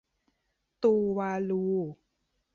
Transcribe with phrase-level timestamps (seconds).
[0.83, 1.65] ตูวาลู